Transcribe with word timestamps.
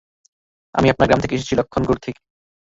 আমি 0.75 0.87
আপনার 0.89 1.07
গ্রাম 1.07 1.21
থেকে 1.21 1.35
এসেছি, 1.35 1.53
লক্ষ্মণগড় 1.55 1.99
থেকে। 2.01 2.19